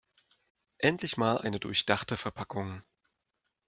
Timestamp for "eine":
1.37-1.59